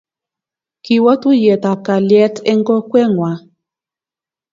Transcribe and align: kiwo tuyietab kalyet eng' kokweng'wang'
kiwo 0.83 1.11
tuyietab 1.21 1.79
kalyet 1.87 2.35
eng' 2.51 2.65
kokweng'wang' 2.67 3.43